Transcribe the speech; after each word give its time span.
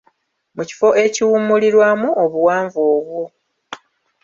Mu 0.55 0.63
kifo 0.69 0.89
ekiwulirwamu 1.03 2.09
obuwanvu 2.23 2.77
obwo. 2.95 3.21